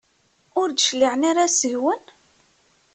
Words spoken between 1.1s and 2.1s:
ara seg-wen?